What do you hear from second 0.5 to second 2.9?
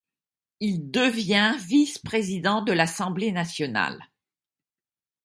Il devient vice-président de